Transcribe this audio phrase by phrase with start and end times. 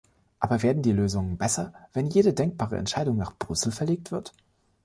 [0.39, 4.33] Aber werden die Lösungen besser, wenn jede denkbare Entscheidung nach Brüssel verlegt wird?